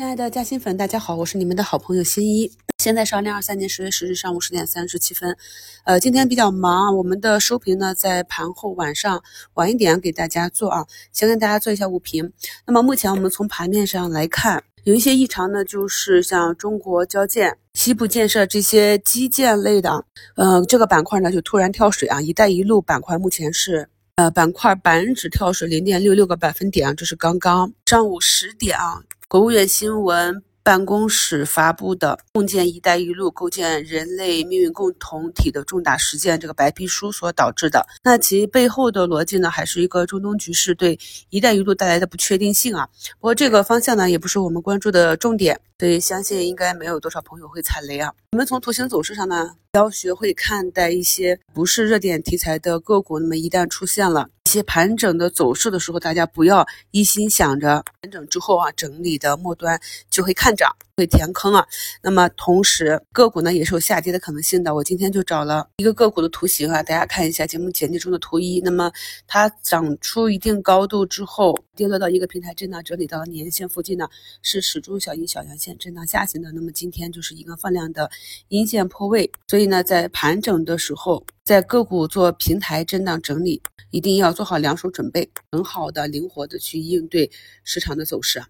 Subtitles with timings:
[0.00, 2.50] 亲爱的嘉兴粉，大家好，我是你们的好朋友新一。
[2.78, 5.36] 现在是二零二三年十月十日上午十点三十七分。
[5.84, 10.86] 呃，今天比较忙，我们的收评呢在盘后晚上晚一点给大家做啊。
[11.12, 12.32] 先跟大家做一下午评。
[12.66, 20.02] 那么目前我们从盘面上来看，有一些异常呢，就是像中国交建、西部建设这些基建类的，
[20.36, 22.22] 呃，这个板块呢就突然跳水啊。
[22.22, 23.90] 一带一路板块目前是。
[24.16, 30.42] 呃，板块板指跳水零点六六个百分点啊，这是刚刚上午十点啊，国务院新闻。
[30.62, 40.98] 办公室发布的《共建“一带一路”构建人类命运共同体的重大实践》这个白皮书所导致的，那其背后的逻辑呢，还是一个中东局势对
[41.30, 42.86] “一带一路”带来的不确定性啊。
[43.18, 48.12] 不过这个方向呢，也不是我们关注的重点，所以相信应该没有多少朋友会踩雷啊。
[48.32, 54.50] 我们从图形走势上呢，要学会看待一些不是热点题材的个股，那么一旦出现了一。
[54.50, 60.74] 些盘整的走势的时候，大家不要一心想着盘整之后啊，整理的末端就会看涨。
[60.96, 61.66] 会填坑啊，
[62.02, 64.74] 那么同时个股呢也是有下跌的可能性的。
[64.74, 68.60] 我今天就找了一个个股的图形啊，大家看一下节目简介中的图一。
[68.60, 68.92] 那么
[69.26, 74.06] 它涨出一定高度之后，跌落到一个平台震荡整理到年线附近呢，
[74.42, 76.52] 是始终小阴小阳线震荡下行的。
[76.52, 78.10] 那么今天就是一个放量的
[78.48, 87.30] 阴线破位，所以呢，在盘整的时候，在个股做平台震荡整理，一定要做好两手准备，很好的灵活的去应对
[87.64, 88.42] 市场的走势。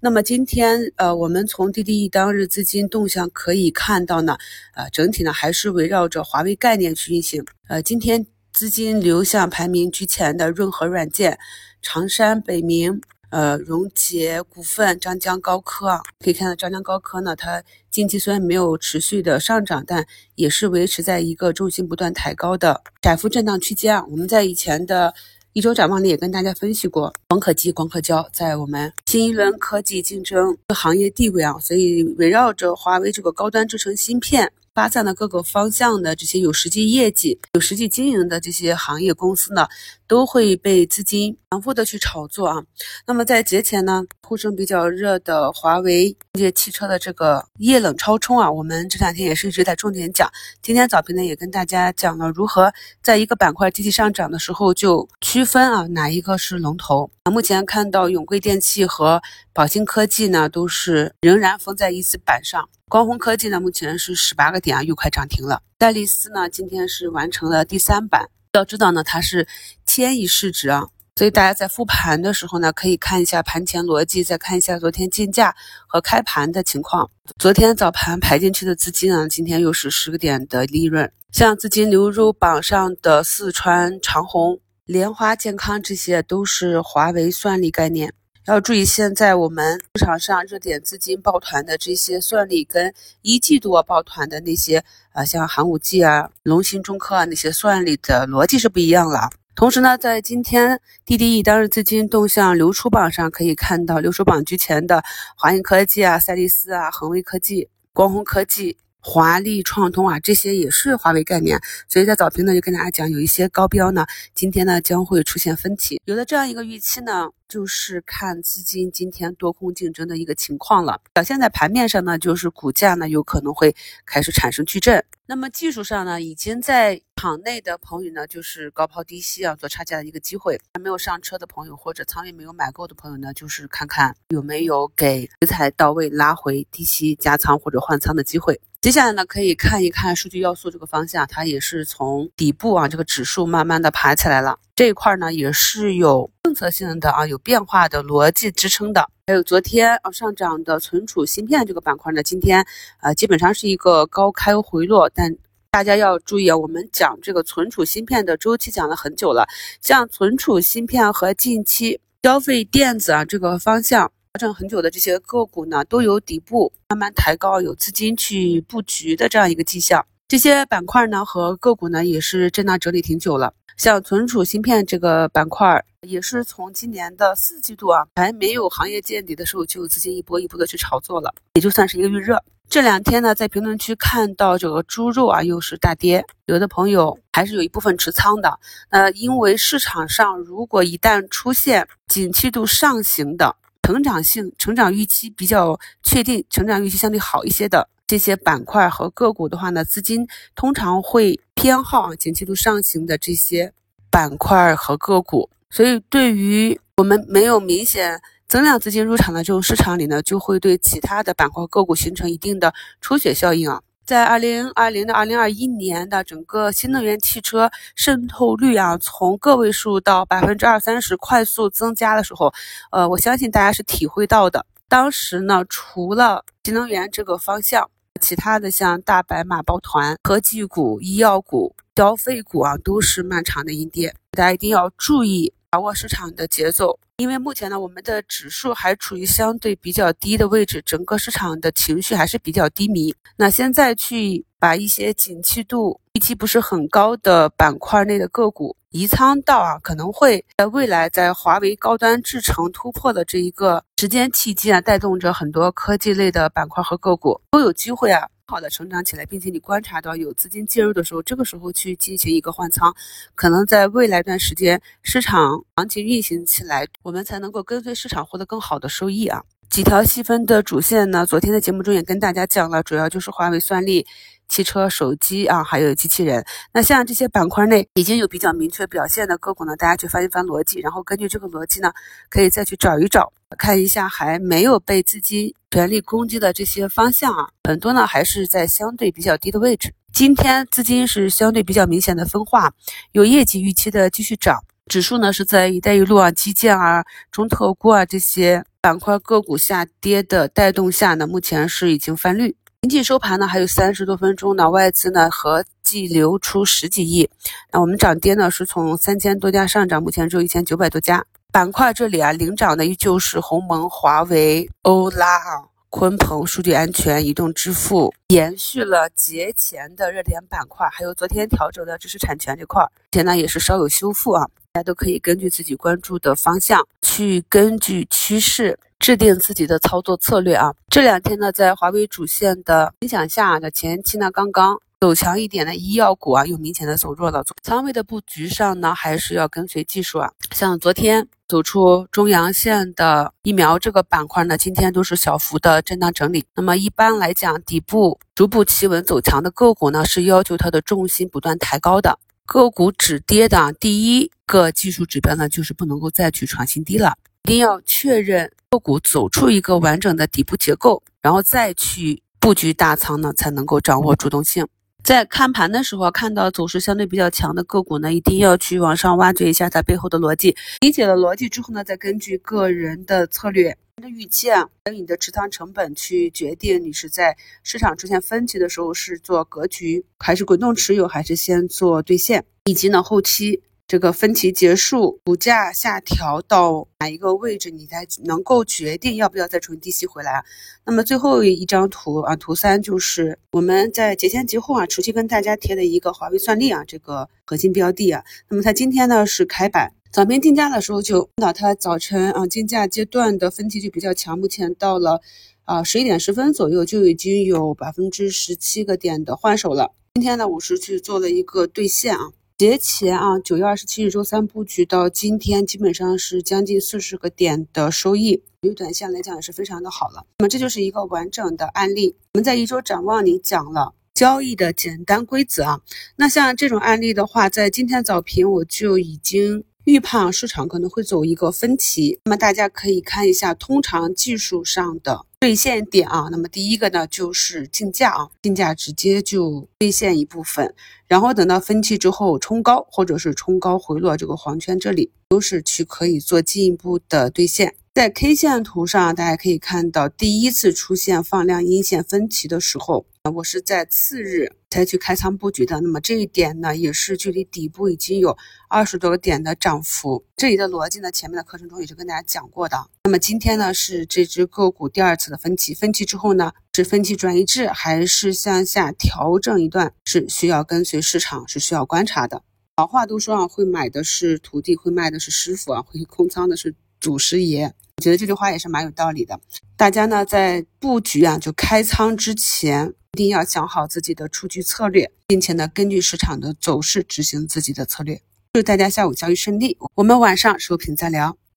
[0.00, 1.96] 那么今天呃，我们从滴滴。
[2.08, 4.36] 当日资金动向可以看到呢，
[4.74, 7.44] 呃，整体呢还是围绕着华为概念去运行。
[7.68, 11.38] 呃，今天资金流向排名居前的润和软件、
[11.82, 24.04] 长山、北明、呃，荣捷股份、张江高科啊，可以看到张江高科呢，它近期虽然没有持续的上涨，但也是维持在一个重心不断抬高的窄幅震荡区间啊。
[24.10, 25.12] 我们在以前的。
[25.56, 34.52] 一周展望里也跟大家分析过，光刻机、光刻胶在我们新一轮科技竞争行业地位啊，所以围绕着华为这个高端制成芯片。
[34.76, 39.66] 发散的各个方向的这些有实际业绩、有实际经营的这些行业公司呢，
[40.06, 42.62] 都会被资金反复的去炒作啊。
[43.06, 50.30] 那么在节前呢，呼声比较热的华为这些汽车的这个液冷超充啊，我们这两天也是一直在重点讲。
[50.60, 52.70] 今天早评呢也跟大家讲了如何
[53.02, 57.10] 在一个板块积极上涨的时候就区分啊哪一个是龙头。
[57.30, 59.20] 目前看到永贵电器和
[59.52, 62.68] 宝兴科技呢都是仍然封在一字板上。
[62.88, 65.60] 光弘科技呢，目前是十八个点啊，又快涨停了。
[65.76, 68.28] 戴利斯呢，今天是完成了第三板。
[68.52, 69.48] 要知道呢，它是
[69.84, 70.86] 千亿市值啊，
[71.16, 75.54] 所以大家在复盘的时候呢，可以看一下盘前逻辑，再看一下昨天竞价
[75.88, 77.10] 和开盘的情况。
[77.38, 81.12] 昨天早盘排进去的资金呢，今天又是十个点的利润。
[81.32, 88.12] 像资金流入榜上的四川长虹、莲花健康，这些都是华为算力概念。
[88.46, 99.28] 要注意，现在我们市场上热点资金抱团的这些算力，跟一季度抱团的那些啊，像寒武纪啊、龙芯中科啊那些算力的逻辑是不一样了。
[99.56, 105.02] 同时呢，在今天 DDE 当日资金动向流出榜上可以看到，流出榜居前的
[105.36, 108.76] 华映科技啊、赛力斯啊、恒威科技、光弘科技。
[109.08, 121.00] 华丽创通啊，这些也是华为概念，所以在早评呢就跟大家讲，有一些高标呢，今天呢将会出现分歧，有了这样一个预期呢，就是看资金今天多空竞争的一个情况了。
[121.14, 125.04] 表现在盘面上呢，就是股价呢有可能会开始产生巨震。
[125.28, 130.60] 那么技术上呢，已经在场内的朋友呢，就是高抛低吸啊，做差价的一个机会。
[130.74, 138.60] 还没有上车的朋友或者仓位没有买够的朋友呢，就是看看有没有给食材到位拉回低吸加仓或者换仓的机会。
[138.86, 144.60] 接下来呢，可以看一看数据要素这个方向，它也是从底部啊这个指数慢慢的爬起来了。
[144.76, 149.04] 这一块呢也是有政策性的啊，有变化的逻辑支撑的。
[149.26, 152.64] 还有昨天啊上涨的存储芯片这个板块呢，今天
[152.98, 155.34] 啊基本上是一个高开回落，但
[155.72, 159.48] 大家要注意啊，我们讲这个存储芯片的周期讲了很久了，
[159.80, 164.12] 像存储芯片和近期消费电子啊这个方向。
[164.36, 170.04] 调整很久的这些个股呢，都有底部慢慢抬高，有资金去布局的这样一个迹象。
[170.28, 173.54] 这些板块呢和个股呢也是震荡整理挺久了。
[173.78, 182.38] 像存储芯片这个板块，也是从今年的四季度啊还没有行业见底的时候，就有资金一波一波的去炒作了，也就算是一个预热。
[182.68, 188.58] 这两天呢，在评论区看到这个猪肉啊又是大跌，有的朋友还是有一部分持仓的。
[188.90, 193.56] 那因为市场上如果一旦出现景气度上行的，
[193.86, 203.72] 成长性、成长预期比较确定，成长预期相对好一些的这些板块和个股的话呢，资金通常会偏好景气度上行的这些
[204.10, 205.48] 板块和个股。
[205.70, 213.82] 所以，对于我们没有明显增量资金入场的这种市场里呢，就会对其他的板块个股形成一定的出血效应啊。
[214.06, 222.54] 在二零二零到二零二一年的整个新能源汽车渗透率啊，从个位数到百分之二三十快速增加的时候，
[222.92, 224.64] 呃，我相信大家是体会到的。
[224.88, 234.14] 当时呢，除了新能源这个方向，其他的像大白马抱团、科技股、医药股、消费股啊，都是漫长的阴跌。
[234.30, 236.96] 大家一定要注意把握市场的节奏。
[237.18, 243.14] 因为目前呢，我们的指数还处于相对比较低的位置，整个市场的情绪还是比较低迷。
[243.36, 258.28] 那现在去把一些景气度预期不是很高的板块内的个股移仓到啊，可能会在未来在华为高端制程突破的这一个时间契机啊，带动着很多科技类的板块和个股都有机会啊。
[258.48, 262.94] 好的成长起来，并且你观察到有资金介入的时候，这个时候去进行一个换仓，
[263.34, 269.42] 可能在未来一段时间市场行情运行起来，我们才能够跟随市场获得更好的收益啊。
[269.68, 274.06] 几条细分的主线呢，昨天的节目中也跟大家讲了，主要就是华为算力。
[274.48, 276.46] 汽车、手机啊，还有机器人。
[276.72, 281.92] 那像这些板块内已经有比较明确表现的个股呢，大家去翻一翻逻辑，然后根据这个逻辑呢，
[282.30, 289.94] 可以再去找一找，看一下还没有被资金全力攻击的这些方向啊，很多呢还是在相对比较低的位置。
[290.12, 292.72] 今天资金是相对比较明显的分化，
[293.12, 302.56] 有业绩预期的继续涨，指数呢是在“一带一路”啊、基建啊、中特估啊这些板块个股下跌的带动下呢，目前是已经翻绿。
[302.82, 307.28] 经济收盘呢，还有三十多分钟呢，外资呢合计流出十几亿。
[307.72, 311.24] 那我们涨跌呢，是从三千多家上涨，目前只有一千九百多家。
[311.56, 324.44] 板块这里啊，领涨的依旧是鸿蒙、华为、欧拉啊、鲲鹏、数据安全、移动支付，延续了节前的热点板块，还有昨天调整的知识产权这块，前呢也是稍有修复啊。
[324.70, 328.78] 大家都可以根据自己关注的方向，去根据趋势。
[328.98, 330.72] 制定自己的操作策略啊！
[330.88, 337.44] 这两天呢，在华为主线的影响下，的前期呢刚刚走强一点的医药股啊，又明显的走弱了。
[337.62, 340.32] 仓位的布局上呢，还是要跟随技术啊。
[340.52, 346.46] 像昨天走出中阳线的疫苗这个板块呢，今天都是小幅的震荡整理。
[346.54, 352.18] 那么一般来讲，底部逐步企稳走强的个股呢，是要求它的重心不断抬高的。
[352.46, 357.12] 个股止跌的第一个技术指标呢，就是不能够再去创新低了。
[357.44, 364.66] 一定要确认个股走出一个完整的底部结构，然后再去布局大仓呢，才能够掌握主动性。
[365.06, 370.56] 在看盘的时候，看到走势相对比较强的个股呢，一定要去往上挖掘一下它背后的逻辑。
[370.80, 383.62] 理解了逻辑之后呢，再根据个人的策略、你的预期啊，还有你的持仓成本去决定你是在市场出现分歧的时候是做格局，还是滚动持有，还是先做兑现，以及呢后期。
[383.88, 390.44] 这个分歧结束，股价下调到哪一个位置，你才能够决定要不要再重新低吸回来啊？
[390.84, 398.24] 那么最后一张图啊，图三就是我们在节前节后啊，持续跟大家贴的一个华为算力啊，这个核心标的啊。
[398.48, 405.20] 那么它今天呢是开板，早盘竞价的时候就看到它早晨啊竞价阶段的分歧就比较强，目前到了
[405.64, 409.92] 啊十一点十分左右就已经有百分之十七个点的换手了。
[410.14, 412.32] 今天呢我是去做了一个兑现啊。
[412.58, 420.24] 节前啊，九月二十七日周三布局到今天，基本上是将近四十个点的收益，对于短线来讲也是非常的好了。
[420.38, 422.16] 那么这就是一个完整的案例。
[422.32, 425.82] 我们在一周展望里讲了交易的简单规则啊。
[426.16, 432.18] 那像这种案例的话，在今天早评我就已经预判市场可能会走一个分歧。
[432.24, 435.24] 那么大家可以看一下，通常技术上的。
[435.38, 440.74] 兑现点啊，那么第一个呢就是竞价啊，竞价直接就兑现一部分，
[441.06, 447.76] 然后等到分歧之后冲高或者是冲高回落这个黄圈这里都是去可以做进一步的兑现。
[447.96, 453.06] 在 K 线图上，大家可以看到第一次出现放量阴线分歧的时候。
[453.34, 458.36] 我是在次日才去开仓布局的，那么这一点呢，也是距离底部已经有
[458.68, 460.26] 二十多个点的涨幅。
[460.36, 462.76] 这里的逻辑呢，前面的课程中也是跟大家讲过的。
[463.04, 472.42] 那么今天呢，是这只个股第二次的分歧，分歧之后呢，是分歧转移至还是向下调整一段，是需要跟随市场，是需要观察的。
[472.76, 477.74] 老话都说啊，会买的是徒弟，会卖的是师傅啊，会空仓的是祖师爷。
[477.96, 479.40] 我觉得这句话也是蛮有道理的。
[479.74, 482.94] 大家呢，在布局啊，就开仓之前。
[483.14, 488.20] 一定要想好自己的出局策略，并且呢，根据市场的走势执行自己的策略。
[488.52, 491.38] 祝大家下午交易顺利，我们晚上收评再聊。